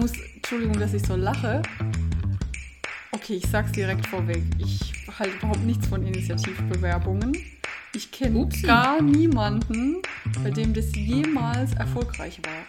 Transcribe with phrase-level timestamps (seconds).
[0.00, 1.62] muss, Entschuldigung, dass ich so lache.
[3.12, 4.42] Okay, ich sag's direkt vorweg.
[4.58, 7.36] Ich halte überhaupt nichts von Initiativbewerbungen.
[7.94, 9.96] Ich kenne gar niemanden,
[10.42, 12.59] bei dem das jemals erfolgreich war.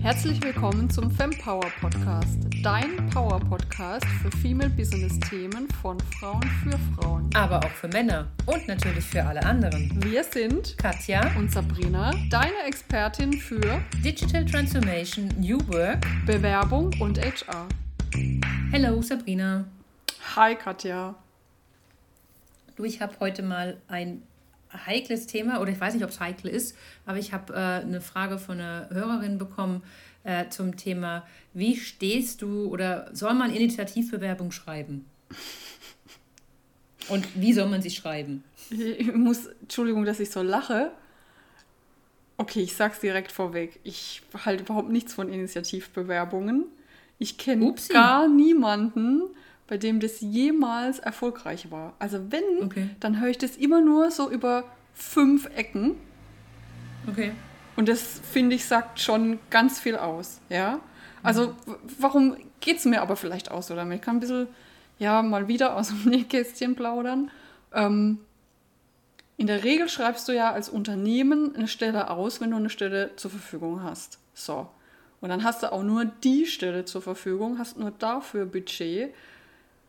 [0.00, 6.78] Herzlich willkommen zum Fempower Podcast, dein Power Podcast für Female Business Themen von Frauen für
[6.94, 7.28] Frauen.
[7.34, 9.90] Aber auch für Männer und natürlich für alle anderen.
[10.04, 17.66] Wir sind Katja und Sabrina, deine Expertin für Digital Transformation, New Work, Bewerbung und HR.
[18.70, 19.64] Hello Sabrina.
[20.36, 21.16] Hi Katja.
[22.76, 24.22] Du, ich habe heute mal ein
[24.86, 28.00] heikles Thema, oder ich weiß nicht, ob es heikel ist, aber ich habe äh, eine
[28.00, 29.82] Frage von einer Hörerin bekommen
[30.24, 35.06] äh, zum Thema, wie stehst du oder soll man Initiativbewerbung schreiben?
[37.08, 38.44] Und wie soll man sie schreiben?
[38.70, 40.92] Ich muss, Entschuldigung, dass ich so lache.
[42.36, 43.80] Okay, ich sag's direkt vorweg.
[43.82, 46.66] Ich halte überhaupt nichts von Initiativbewerbungen.
[47.18, 49.22] Ich kenne gar niemanden,
[49.68, 51.92] bei dem das jemals erfolgreich war.
[51.98, 52.90] Also wenn, okay.
[53.00, 55.94] dann höre ich das immer nur so über fünf Ecken.
[57.06, 57.32] Okay.
[57.76, 60.40] Und das, finde ich, sagt schon ganz viel aus.
[60.48, 60.80] Ja.
[61.22, 61.76] Also, mhm.
[62.00, 63.98] warum geht es mir aber vielleicht aus so damit?
[63.98, 64.48] Ich kann ein bisschen,
[64.98, 67.30] ja, mal wieder aus dem Nähkästchen plaudern.
[67.72, 68.18] Ähm,
[69.36, 73.14] in der Regel schreibst du ja als Unternehmen eine Stelle aus, wenn du eine Stelle
[73.14, 74.18] zur Verfügung hast.
[74.34, 74.68] So.
[75.20, 79.14] Und dann hast du auch nur die Stelle zur Verfügung, hast nur dafür Budget.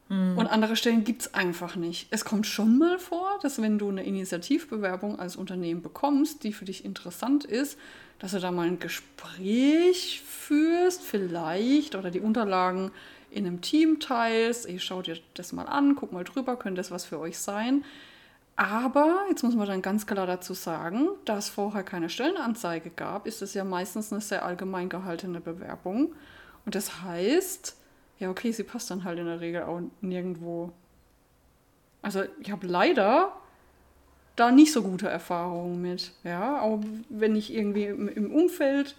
[0.10, 0.38] Mhm.
[0.38, 2.08] Und andere Stellen gibt es einfach nicht.
[2.10, 6.66] Es kommt schon mal vor, dass wenn du eine Initiativbewerbung als Unternehmen bekommst, die für
[6.66, 7.78] dich interessant ist,
[8.18, 12.92] dass du da mal ein Gespräch führst, vielleicht, oder die Unterlagen
[13.32, 14.68] in einem Team teilst.
[14.68, 17.86] Ihr schaut dir das mal an, guck mal drüber, könnte das was für euch sein.
[18.56, 23.26] Aber, jetzt muss man dann ganz klar dazu sagen, da es vorher keine Stellenanzeige gab,
[23.26, 26.14] ist es ja meistens eine sehr allgemein gehaltene Bewerbung.
[26.66, 27.78] Und das heißt,
[28.20, 30.72] ja, okay, sie passt dann halt in der Regel auch nirgendwo.
[32.02, 33.34] Also ich habe leider
[34.36, 36.12] da nicht so gute Erfahrungen mit.
[36.24, 36.80] Ja, auch
[37.10, 38.96] wenn ich irgendwie im, im Umfeld,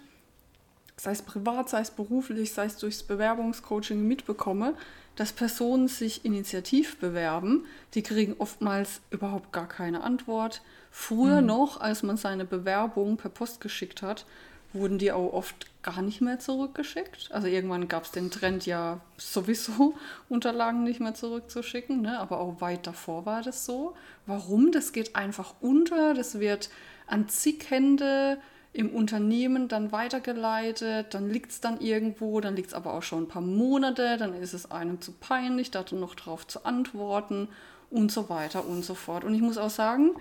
[0.97, 4.75] sei es privat, sei es beruflich, sei es durchs Bewerbungscoaching mitbekomme,
[5.15, 10.61] dass Personen sich initiativ bewerben, die kriegen oftmals überhaupt gar keine Antwort.
[10.89, 11.47] Früher mhm.
[11.47, 14.25] noch, als man seine Bewerbung per Post geschickt hat,
[14.73, 17.31] wurden die auch oft gar nicht mehr zurückgeschickt.
[17.31, 19.95] Also irgendwann gab es den Trend ja sowieso
[20.29, 22.19] Unterlagen nicht mehr zurückzuschicken, ne?
[22.19, 23.95] aber auch weit davor war das so.
[24.25, 24.71] Warum?
[24.71, 26.69] Das geht einfach unter, das wird
[27.07, 28.37] an zig Hände
[28.73, 33.23] im Unternehmen dann weitergeleitet, dann liegt es dann irgendwo, dann liegt es aber auch schon
[33.23, 37.49] ein paar Monate, dann ist es einem zu peinlich, da noch drauf zu antworten
[37.89, 39.25] und so weiter und so fort.
[39.25, 40.11] Und ich muss auch sagen,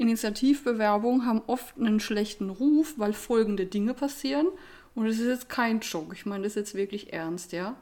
[0.00, 4.46] Initiativbewerbungen haben oft einen schlechten Ruf, weil folgende Dinge passieren.
[4.94, 7.76] Und das ist jetzt kein Joke, ich meine das ist jetzt wirklich ernst, ja.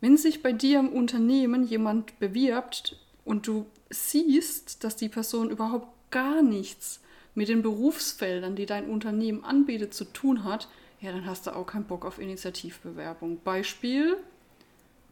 [0.00, 5.88] Wenn sich bei dir im Unternehmen jemand bewirbt und du siehst, dass die Person überhaupt
[6.10, 7.00] gar nichts
[7.34, 10.68] mit den Berufsfeldern, die dein Unternehmen anbietet, zu tun hat,
[11.00, 13.40] ja, dann hast du auch keinen Bock auf Initiativbewerbung.
[13.44, 14.16] Beispiel: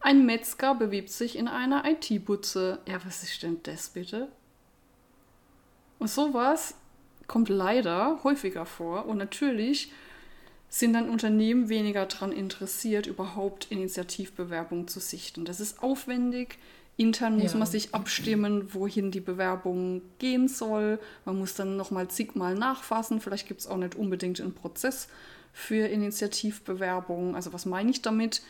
[0.00, 2.80] Ein Metzger bewirbt sich in einer IT-Butze.
[2.86, 4.28] Ja, was ist denn das bitte?
[5.98, 6.74] Und sowas
[7.26, 9.06] kommt leider häufiger vor.
[9.06, 9.92] Und natürlich
[10.68, 15.44] sind dann Unternehmen weniger daran interessiert, überhaupt Initiativbewerbungen zu sichten.
[15.44, 16.58] Das ist aufwendig.
[16.96, 17.58] Intern muss ja.
[17.58, 20.98] man sich abstimmen, wohin die Bewerbung gehen soll.
[21.24, 23.20] Man muss dann nochmal zigmal nachfassen.
[23.20, 25.08] Vielleicht gibt es auch nicht unbedingt einen Prozess
[25.52, 27.34] für Initiativbewerbungen.
[27.34, 28.42] Also was meine ich damit?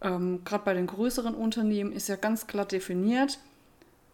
[0.00, 3.38] Ähm, Gerade bei den größeren Unternehmen ist ja ganz klar definiert,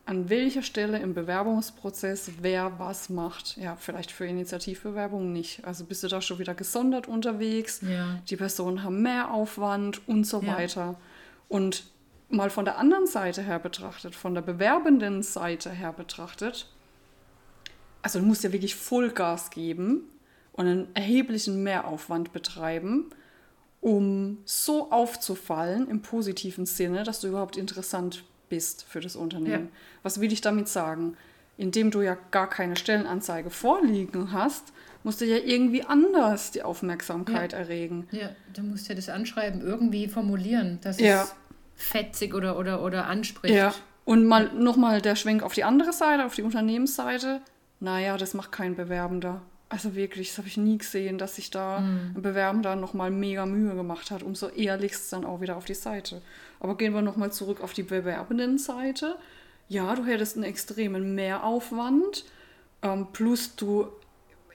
[0.07, 3.57] an welcher Stelle im Bewerbungsprozess wer was macht.
[3.57, 5.65] Ja, vielleicht für Initiativbewerbungen nicht.
[5.65, 7.81] Also bist du da schon wieder gesondert unterwegs.
[7.83, 8.21] Ja.
[8.31, 10.57] Die Personen haben mehr Aufwand und so ja.
[10.57, 10.95] weiter.
[11.49, 11.85] Und
[12.29, 16.69] mal von der anderen Seite her betrachtet, von der bewerbenden Seite her betrachtet,
[18.03, 20.03] also du musst ja wirklich Vollgas geben
[20.53, 23.11] und einen erheblichen Mehraufwand betreiben,
[23.81, 29.67] um so aufzufallen im positiven Sinne, dass du überhaupt interessant bist für das Unternehmen.
[29.67, 29.79] Ja.
[30.03, 31.17] Was will ich damit sagen?
[31.59, 34.73] Indem du ja gar keine Stellenanzeige vorliegen hast,
[35.05, 37.59] musst du ja irgendwie anders die Aufmerksamkeit ja.
[37.59, 38.09] erregen.
[38.11, 41.23] Ja, du musst ja das Anschreiben irgendwie formulieren, dass ja.
[41.23, 41.35] es
[41.77, 43.55] fetzig oder, oder, oder anspricht.
[43.55, 43.75] Ja,
[44.07, 47.41] und mal nochmal der Schwenk auf die andere Seite, auf die Unternehmensseite.
[47.81, 49.43] Naja, das macht kein Bewerbender.
[49.69, 52.13] Also wirklich, das habe ich nie gesehen, dass sich da mm.
[52.17, 54.23] ein Bewerbender nochmal mega Mühe gemacht hat.
[54.23, 56.23] Umso ehrlichst dann auch wieder auf die Seite.
[56.61, 59.17] Aber gehen wir nochmal zurück auf die bewerbenden Seite.
[59.69, 62.25] Ja, du hättest einen extremen Mehraufwand.
[62.83, 63.89] Ähm, plus du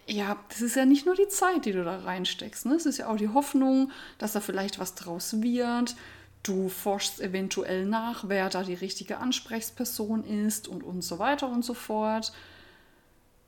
[0.07, 2.65] ja, das ist ja nicht nur die Zeit, die du da reinsteckst.
[2.65, 2.75] Ne?
[2.75, 5.95] Es ist ja auch die Hoffnung, dass da vielleicht was draus wird.
[6.43, 11.63] Du forschst eventuell nach, wer da die richtige Ansprechperson ist und, und so weiter und
[11.63, 12.33] so fort.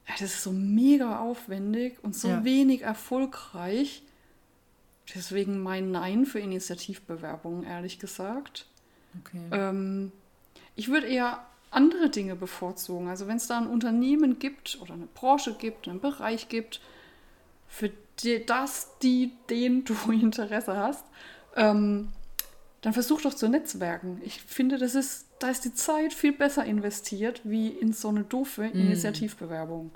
[0.07, 2.43] Das ist so mega aufwendig und so ja.
[2.43, 4.03] wenig erfolgreich.
[5.15, 8.67] Deswegen mein Nein für Initiativbewerbungen, ehrlich gesagt.
[9.21, 9.41] Okay.
[9.51, 10.11] Ähm,
[10.75, 13.07] ich würde eher andere Dinge bevorzugen.
[13.07, 16.81] Also wenn es da ein Unternehmen gibt oder eine Branche gibt, einen Bereich gibt,
[17.67, 17.91] für
[18.21, 21.05] die, das, die, den du Interesse hast,
[21.55, 22.09] ähm,
[22.81, 24.21] dann versuch doch zu netzwerken.
[24.23, 28.23] Ich finde, das ist, da ist die Zeit viel besser investiert, wie in so eine
[28.23, 28.79] doofe mhm.
[28.79, 29.91] Initiativbewerbung.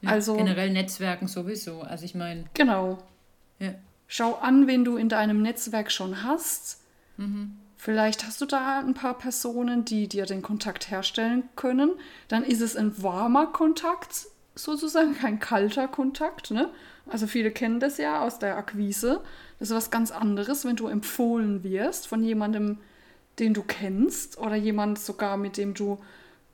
[0.00, 1.82] Ja, also, generell Netzwerken sowieso.
[1.82, 2.44] Also ich meine.
[2.54, 2.98] Genau.
[3.58, 3.74] Ja.
[4.06, 6.80] Schau an, wen du in deinem Netzwerk schon hast.
[7.16, 7.58] Mhm.
[7.76, 11.92] Vielleicht hast du da ein paar Personen, die dir den Kontakt herstellen können.
[12.26, 16.50] Dann ist es ein warmer Kontakt, sozusagen, kein kalter Kontakt.
[16.50, 16.70] Ne?
[17.06, 19.20] Also viele kennen das ja aus der Akquise.
[19.58, 22.78] Das ist was ganz anderes, wenn du empfohlen wirst von jemandem,
[23.38, 25.98] den du kennst oder jemand sogar, mit dem du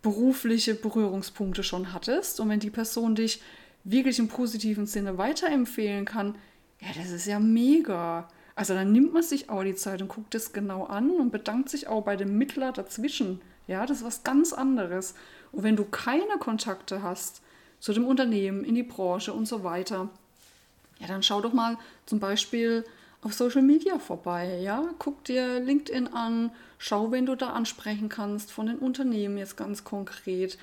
[0.02, 2.40] berufliche Berührungspunkte schon hattest.
[2.40, 3.42] Und wenn die Person dich
[3.84, 6.36] wirklich im positiven Sinne weiterempfehlen kann,
[6.80, 8.28] ja, das ist ja mega.
[8.54, 11.68] Also dann nimmt man sich auch die Zeit und guckt es genau an und bedankt
[11.68, 13.40] sich auch bei dem Mittler dazwischen.
[13.66, 15.14] Ja, das ist was ganz anderes.
[15.52, 17.42] Und wenn du keine Kontakte hast
[17.80, 20.08] zu dem Unternehmen, in die Branche und so weiter,
[20.98, 22.84] ja, dann schau doch mal zum Beispiel
[23.24, 24.58] auf Social Media vorbei.
[24.62, 29.56] Ja, guck dir LinkedIn an, schau, wen du da ansprechen kannst von den Unternehmen jetzt
[29.56, 30.58] ganz konkret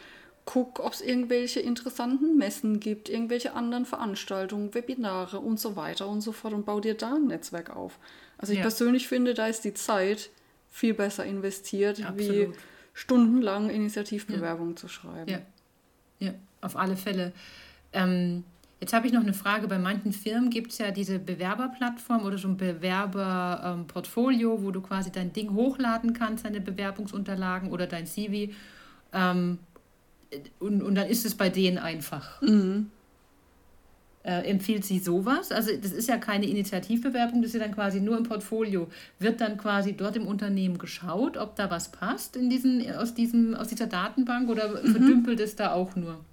[0.46, 6.22] guck, ob es irgendwelche interessanten Messen gibt, irgendwelche anderen Veranstaltungen, Webinare und so weiter und
[6.22, 8.00] so fort und bau dir da ein Netzwerk auf.
[8.38, 8.64] Also ich ja.
[8.64, 10.30] persönlich finde, da ist die Zeit
[10.70, 12.20] viel besser investiert, Absolut.
[12.20, 12.50] wie
[12.94, 14.78] stundenlang Initiativbewerbungen ja.
[14.78, 15.30] zu schreiben.
[15.30, 15.40] Ja.
[16.20, 17.34] ja, auf alle Fälle.
[17.94, 18.44] Ähm,
[18.82, 19.68] jetzt habe ich noch eine Frage.
[19.68, 24.82] Bei manchen Firmen gibt es ja diese Bewerberplattform oder so ein Bewerberportfolio, ähm, wo du
[24.82, 28.52] quasi dein Ding hochladen kannst, deine Bewerbungsunterlagen oder dein CV.
[29.14, 29.60] Ähm,
[30.60, 32.42] und, und dann ist es bei denen einfach.
[32.42, 32.90] Mhm.
[34.24, 35.52] Äh, empfiehlt sie sowas?
[35.52, 38.88] Also das ist ja keine Initiativbewerbung, das ist ja dann quasi nur im Portfolio.
[39.20, 43.56] Wird dann quasi dort im Unternehmen geschaut, ob da was passt in diesen, aus, diesem,
[43.56, 44.92] aus dieser Datenbank oder mhm.
[44.92, 46.24] verdümpelt es da auch nur?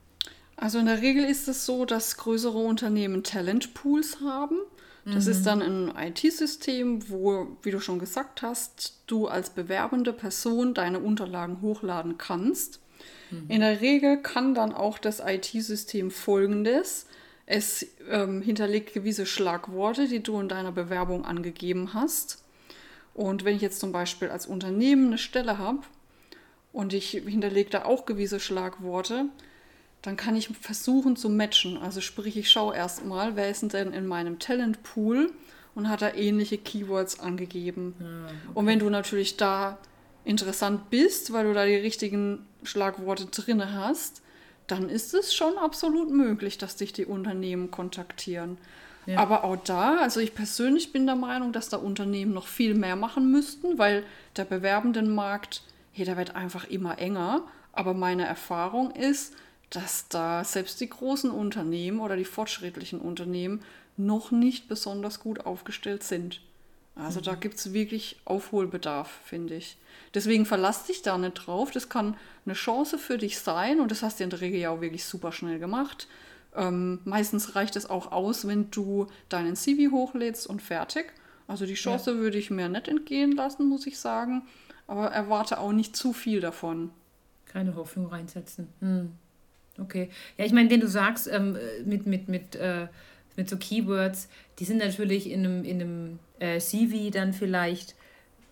[0.60, 4.58] Also in der Regel ist es so, dass größere Unternehmen Talentpools haben.
[5.04, 5.30] Das mhm.
[5.30, 10.98] ist dann ein IT-System, wo, wie du schon gesagt hast, du als bewerbende Person deine
[10.98, 12.80] Unterlagen hochladen kannst.
[13.30, 13.44] Mhm.
[13.48, 17.06] In der Regel kann dann auch das IT-System folgendes.
[17.46, 22.44] Es ähm, hinterlegt gewisse Schlagworte, die du in deiner Bewerbung angegeben hast.
[23.14, 25.82] Und wenn ich jetzt zum Beispiel als Unternehmen eine Stelle habe
[26.72, 29.26] und ich hinterlege da auch gewisse Schlagworte,
[30.02, 31.76] dann kann ich versuchen zu matchen.
[31.76, 35.32] Also sprich, ich schaue erstmal, wer ist denn in meinem Talentpool
[35.74, 37.94] und hat da ähnliche Keywords angegeben.
[37.98, 38.34] Ja, ah, okay.
[38.54, 39.78] Und wenn du natürlich da
[40.24, 44.22] interessant bist, weil du da die richtigen Schlagworte drin hast,
[44.66, 48.58] dann ist es schon absolut möglich, dass dich die Unternehmen kontaktieren.
[49.06, 49.18] Ja.
[49.18, 52.94] Aber auch da, also ich persönlich bin der Meinung, dass da Unternehmen noch viel mehr
[52.94, 54.04] machen müssten, weil
[54.36, 55.62] der Bewerbendenmarkt,
[55.92, 57.42] hey, der wird einfach immer enger.
[57.72, 59.34] Aber meine Erfahrung ist,
[59.70, 63.62] dass da selbst die großen Unternehmen oder die fortschrittlichen Unternehmen
[63.96, 66.40] noch nicht besonders gut aufgestellt sind.
[66.94, 67.24] Also mhm.
[67.24, 69.76] da gibt es wirklich Aufholbedarf, finde ich.
[70.14, 71.70] Deswegen verlass dich da nicht drauf.
[71.70, 74.70] Das kann eine Chance für dich sein und das hast du in der Regel ja
[74.70, 76.08] auch wirklich super schnell gemacht.
[76.56, 81.12] Ähm, meistens reicht es auch aus, wenn du deinen CV hochlädst und fertig.
[81.46, 82.16] Also die Chance ja.
[82.18, 84.46] würde ich mir nicht entgehen lassen, muss ich sagen.
[84.86, 86.90] Aber erwarte auch nicht zu viel davon.
[87.46, 88.68] Keine Hoffnung reinsetzen.
[88.80, 89.12] Hm.
[89.80, 90.10] Okay.
[90.36, 92.88] Ja, ich meine, wenn du sagst, ähm, mit, mit, mit, äh,
[93.36, 97.94] mit so Keywords, die sind natürlich in einem, in einem äh, CV dann vielleicht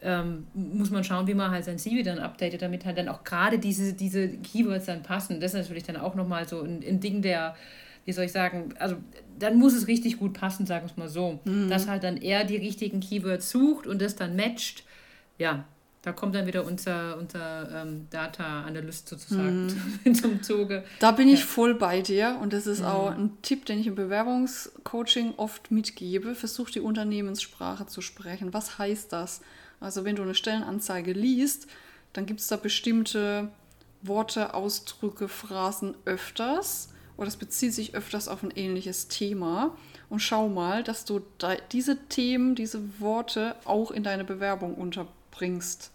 [0.03, 3.25] ähm, muss man schauen, wie man halt sein CV dann updatet, damit halt dann auch
[3.25, 5.41] gerade diese, diese Keywords dann passen.
[5.41, 7.57] Das ist natürlich dann auch nochmal so ein, ein Ding der,
[8.05, 8.97] wie soll ich sagen, also
[9.39, 11.41] dann muss es richtig gut passen, sagen wir es mal so.
[11.45, 11.69] Mhm.
[11.71, 14.85] Dass halt dann er die richtigen Keywords sucht und das dann matcht.
[15.39, 15.65] Ja,
[16.07, 19.67] da kommt dann wieder unser, unser ähm, Data Analyst sozusagen
[20.05, 20.15] mhm.
[20.15, 20.85] zum Zuge.
[21.01, 21.47] Da bin ich ja.
[21.47, 22.87] voll bei dir und das ist mhm.
[22.87, 26.37] auch ein Tipp, den ich im Bewerbungscoaching oft mitgebe.
[26.37, 28.55] Versuch die Unternehmenssprache zu sprechen.
[28.55, 29.41] Was heißt das?
[29.81, 31.67] Also wenn du eine Stellenanzeige liest,
[32.13, 33.49] dann gibt es da bestimmte
[34.01, 39.77] Worte, Ausdrücke, Phrasen öfters oder es bezieht sich öfters auf ein ähnliches Thema.
[40.09, 41.21] Und schau mal, dass du
[41.73, 45.91] diese Themen, diese Worte auch in deine Bewerbung unterbringst.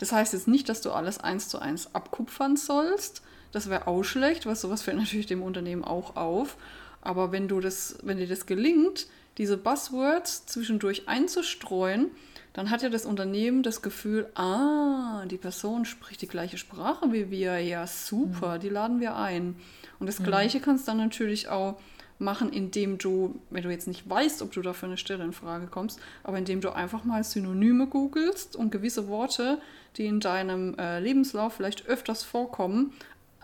[0.00, 3.20] Das heißt jetzt nicht, dass du alles eins zu eins abkupfern sollst.
[3.52, 6.56] Das wäre auch schlecht, weil sowas fällt natürlich dem Unternehmen auch auf.
[7.02, 12.10] Aber wenn du das, wenn dir das gelingt, diese Buzzwords zwischendurch einzustreuen,
[12.54, 17.30] dann hat ja das Unternehmen das Gefühl, ah, die Person spricht die gleiche Sprache wie
[17.30, 18.60] wir, ja super, mhm.
[18.60, 19.54] die laden wir ein.
[19.98, 20.24] Und das mhm.
[20.24, 21.78] Gleiche kannst du dann natürlich auch
[22.18, 25.32] machen, indem du, wenn du jetzt nicht weißt, ob du da für eine Stelle in
[25.32, 29.60] Frage kommst, aber indem du einfach mal Synonyme googelst und gewisse Worte,
[29.96, 32.92] die in deinem äh, Lebenslauf vielleicht öfters vorkommen,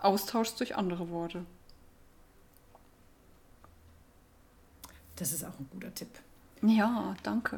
[0.01, 1.45] austauschst durch andere Worte.
[5.15, 6.09] Das ist auch ein guter Tipp.
[6.63, 7.57] Ja, danke.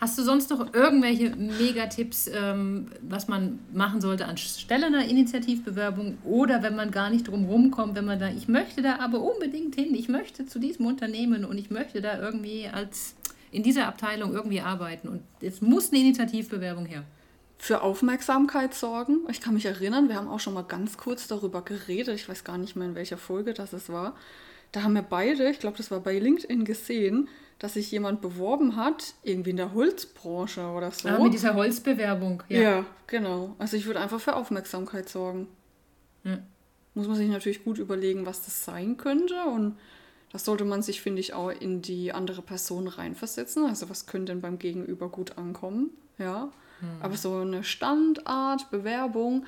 [0.00, 6.62] Hast du sonst noch irgendwelche Megatipps, ähm, was man machen sollte anstelle einer Initiativbewerbung oder
[6.62, 9.94] wenn man gar nicht drum rumkommt, wenn man da, ich möchte da aber unbedingt hin,
[9.94, 13.16] ich möchte zu diesem Unternehmen und ich möchte da irgendwie als
[13.50, 17.02] in dieser Abteilung irgendwie arbeiten und es muss eine Initiativbewerbung her.
[17.60, 19.20] Für Aufmerksamkeit sorgen.
[19.28, 22.14] Ich kann mich erinnern, wir haben auch schon mal ganz kurz darüber geredet.
[22.14, 24.14] Ich weiß gar nicht mehr, in welcher Folge das es war
[24.72, 28.76] da haben wir beide, ich glaube, das war bei LinkedIn gesehen, dass sich jemand beworben
[28.76, 31.08] hat, irgendwie in der Holzbranche oder so.
[31.08, 32.60] Ah, mit dieser Holzbewerbung, ja.
[32.60, 33.54] Ja, genau.
[33.58, 35.48] Also ich würde einfach für Aufmerksamkeit sorgen.
[36.24, 36.38] Ja.
[36.94, 39.76] Muss man sich natürlich gut überlegen, was das sein könnte und
[40.32, 43.64] das sollte man sich, finde ich, auch in die andere Person reinversetzen.
[43.66, 46.50] Also was könnte denn beim Gegenüber gut ankommen, ja.
[46.80, 46.88] Hm.
[47.00, 49.46] Aber so eine Standart, Bewerbung,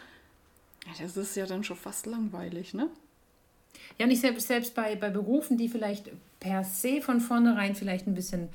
[1.01, 2.89] das ist ja dann schon fast langweilig, ne?
[3.99, 6.11] Ja, und ich selbst, selbst bei, bei Berufen, die vielleicht
[6.41, 8.49] per se von vornherein vielleicht ein bisschen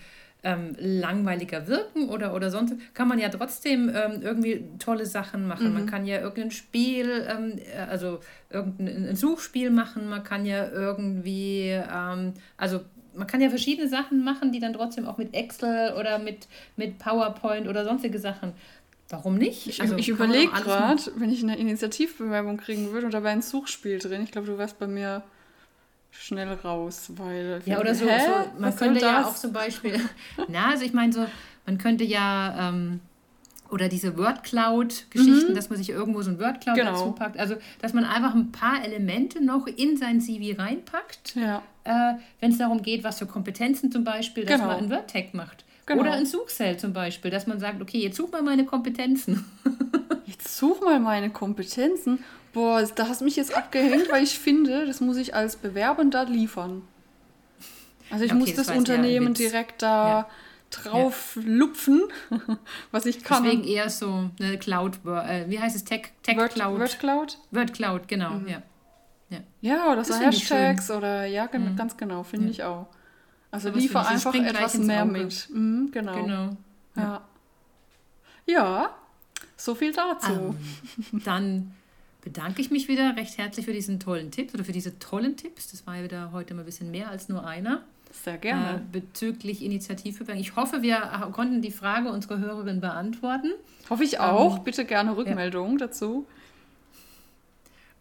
[0.44, 5.70] ähm, langweiliger wirken oder, oder sonst, kann man ja trotzdem ähm, irgendwie tolle Sachen machen.
[5.70, 5.74] Mhm.
[5.74, 8.20] Man kann ja irgendein Spiel, ähm, äh, also
[8.50, 12.82] irgendein Suchspiel machen, man kann ja irgendwie, ähm, also
[13.18, 17.00] man kann ja verschiedene Sachen machen, die dann trotzdem auch mit Excel oder mit, mit
[17.00, 18.54] PowerPoint oder sonstige Sachen
[19.10, 19.68] Warum nicht?
[19.68, 23.42] Ich, also, ich überlege gerade, wenn ich eine Initiativbewerbung kriegen würde und da wäre ein
[23.42, 24.24] Suchspiel drin.
[24.24, 25.24] Ich glaube, du wärst bei mir
[26.12, 27.62] schnell raus, weil.
[27.66, 30.02] Ja, oder so, so man könnte ja auch zum Beispiel.
[30.50, 31.26] na, also ich meine so,
[31.66, 32.70] man könnte ja.
[32.70, 33.00] Ähm,
[33.70, 35.56] oder diese Word-Cloud-Geschichten, mhm.
[35.56, 36.92] dass man sich irgendwo so ein Word-Cloud genau.
[36.92, 37.38] dazu packt.
[37.38, 41.62] Also, dass man einfach ein paar Elemente noch in sein CV reinpackt, ja.
[41.84, 44.68] äh, wenn es darum geht, was für Kompetenzen zum Beispiel, dass genau.
[44.68, 45.66] man ein Word-Tag macht.
[45.86, 46.02] Genau.
[46.02, 49.46] Oder ein Suchcell zum Beispiel, dass man sagt, okay, jetzt such mal meine Kompetenzen.
[50.26, 52.24] jetzt such mal meine Kompetenzen.
[52.52, 56.26] Boah, da hast du mich jetzt abgehängt, weil ich finde, das muss ich als Bewerbender
[56.26, 56.82] liefern.
[58.10, 60.30] Also ich okay, muss das, das Unternehmen direkt da ja.
[60.70, 61.42] Drauf ja.
[61.46, 62.04] lupfen,
[62.92, 63.44] was ich kann.
[63.44, 66.80] Deswegen eher so eine Cloud, äh, wie heißt es, Tech, Tech Word, Cloud?
[66.80, 67.38] Word Cloud?
[67.52, 68.48] Word Cloud, genau, mhm.
[68.48, 68.62] ja.
[69.30, 71.76] Ja, ja oder so Hashtags oder ja, mhm.
[71.76, 72.88] ganz genau, finde ich auch.
[73.52, 75.50] Also Aber liefer einfach etwas mehr mit.
[75.52, 76.24] Mhm, genau.
[76.24, 76.50] genau.
[76.96, 77.22] Ja.
[78.46, 78.96] ja,
[79.56, 80.32] so viel dazu.
[80.32, 80.58] Um,
[81.14, 81.72] ähm, dann
[82.22, 85.72] bedanke ich mich wieder recht herzlich für diesen tollen Tipp oder für diese tollen Tipps.
[85.72, 87.84] Das war ja wieder heute mal ein bisschen mehr als nur einer.
[88.12, 88.78] Sehr gerne.
[88.78, 90.42] Äh, bezüglich Initiativbewerbung.
[90.42, 93.52] Ich hoffe, wir konnten die Frage unserer Hörerin beantworten.
[93.90, 94.58] Hoffe ich auch.
[94.58, 95.88] Ähm, Bitte gerne Rückmeldung ja.
[95.88, 96.28] dazu.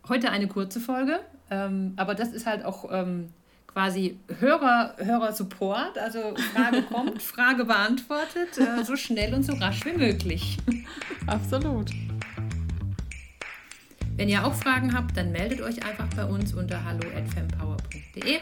[0.08, 1.20] Heute eine kurze Folge,
[1.50, 3.30] ähm, aber das ist halt auch ähm,
[3.66, 5.98] quasi Hörer, Hörer-Support.
[5.98, 10.58] Also Frage kommt, Frage beantwortet, äh, so schnell und so rasch wie möglich.
[11.26, 11.90] Absolut.
[14.16, 18.38] Wenn ihr auch Fragen habt, dann meldet euch einfach bei uns unter hallo@fempower.de.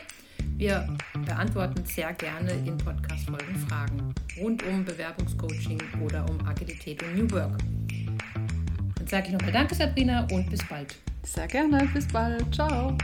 [0.57, 0.87] Wir
[1.27, 7.59] beantworten sehr gerne in Podcast-Folgen Fragen rund um Bewerbungscoaching oder um Agilität und New Work.
[8.97, 10.95] Dann sage ich nochmal Danke, Sabrina, und bis bald.
[11.25, 12.55] Sehr gerne, bis bald.
[12.55, 12.97] Ciao.